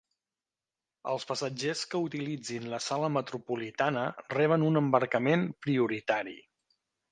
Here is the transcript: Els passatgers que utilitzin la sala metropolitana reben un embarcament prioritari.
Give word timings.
Els 1.11 1.27
passatgers 1.31 1.83
que 1.91 2.01
utilitzin 2.05 2.65
la 2.73 2.79
sala 2.87 3.11
metropolitana 3.19 4.07
reben 4.37 4.67
un 4.73 4.83
embarcament 4.85 5.47
prioritari. 5.67 6.39